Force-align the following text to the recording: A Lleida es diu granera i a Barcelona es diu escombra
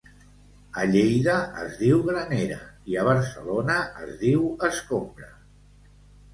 A 0.83 0.85
Lleida 0.93 1.35
es 1.65 1.75
diu 1.81 1.99
granera 2.07 2.59
i 2.93 2.99
a 3.03 3.05
Barcelona 3.13 3.79
es 4.07 4.19
diu 4.27 4.51
escombra 4.73 5.33